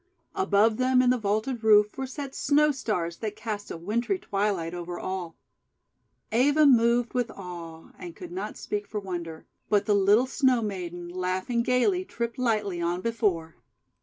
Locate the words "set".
2.07-2.33